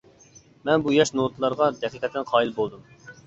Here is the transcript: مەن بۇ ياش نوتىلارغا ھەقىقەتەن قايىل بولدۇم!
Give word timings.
مەن 0.69 0.85
بۇ 0.85 0.93
ياش 0.95 1.11
نوتىلارغا 1.19 1.67
ھەقىقەتەن 1.83 2.27
قايىل 2.31 2.57
بولدۇم! 2.59 2.89